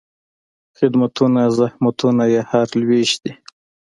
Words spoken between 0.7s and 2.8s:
خدمتونه، زحمتونه یې هر